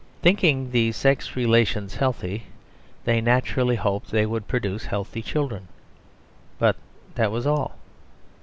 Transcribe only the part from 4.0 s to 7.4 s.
they would produce healthy children; but that